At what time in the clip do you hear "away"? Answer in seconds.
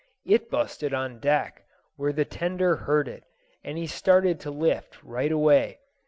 5.31-5.77